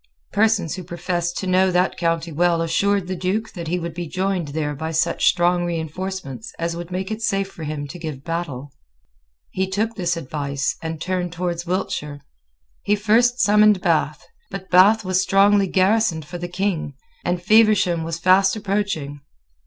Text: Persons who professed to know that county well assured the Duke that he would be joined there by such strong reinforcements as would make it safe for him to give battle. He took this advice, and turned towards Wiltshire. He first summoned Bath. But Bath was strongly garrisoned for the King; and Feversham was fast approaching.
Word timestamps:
Persons 0.31 0.73
who 0.73 0.83
professed 0.83 1.37
to 1.37 1.45
know 1.45 1.69
that 1.69 1.95
county 1.95 2.31
well 2.31 2.63
assured 2.63 3.05
the 3.05 3.15
Duke 3.15 3.53
that 3.53 3.67
he 3.67 3.77
would 3.77 3.93
be 3.93 4.07
joined 4.07 4.47
there 4.47 4.73
by 4.73 4.89
such 4.89 5.27
strong 5.27 5.63
reinforcements 5.63 6.51
as 6.57 6.75
would 6.75 6.89
make 6.89 7.11
it 7.11 7.21
safe 7.21 7.47
for 7.51 7.65
him 7.65 7.85
to 7.89 7.99
give 7.99 8.23
battle. 8.23 8.73
He 9.51 9.67
took 9.69 9.93
this 9.93 10.17
advice, 10.17 10.75
and 10.81 10.99
turned 10.99 11.33
towards 11.33 11.67
Wiltshire. 11.67 12.21
He 12.81 12.95
first 12.95 13.39
summoned 13.41 13.81
Bath. 13.81 14.25
But 14.49 14.71
Bath 14.71 15.05
was 15.05 15.21
strongly 15.21 15.67
garrisoned 15.67 16.25
for 16.25 16.39
the 16.39 16.47
King; 16.49 16.95
and 17.23 17.39
Feversham 17.39 18.03
was 18.03 18.17
fast 18.17 18.55
approaching. 18.55 19.21